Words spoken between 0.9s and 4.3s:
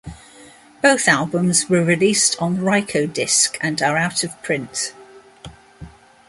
albums were released on Rykodisc and are out